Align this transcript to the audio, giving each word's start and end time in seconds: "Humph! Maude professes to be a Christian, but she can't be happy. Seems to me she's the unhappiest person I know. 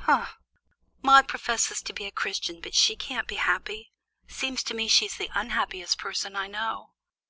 "Humph! 0.00 0.36
Maude 1.00 1.26
professes 1.28 1.80
to 1.80 1.94
be 1.94 2.04
a 2.04 2.10
Christian, 2.12 2.60
but 2.60 2.74
she 2.74 2.94
can't 2.94 3.26
be 3.26 3.36
happy. 3.36 3.90
Seems 4.28 4.62
to 4.64 4.74
me 4.74 4.86
she's 4.86 5.16
the 5.16 5.30
unhappiest 5.34 5.96
person 5.96 6.36
I 6.36 6.46
know. 6.46 6.92